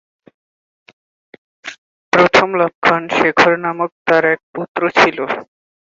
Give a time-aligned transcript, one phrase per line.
[2.13, 5.17] প্রথম লক্ষ্মণ শেখর নামক তার এক পুত্র ছিল।